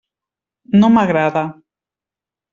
No 0.79 0.89
m'agrada. 0.95 1.45